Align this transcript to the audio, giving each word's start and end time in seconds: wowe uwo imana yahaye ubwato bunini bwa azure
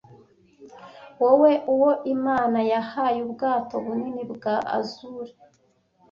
wowe 1.21 1.51
uwo 1.73 1.91
imana 2.15 2.59
yahaye 2.71 3.17
ubwato 3.25 3.73
bunini 3.85 4.23
bwa 4.33 4.55
azure 4.77 5.31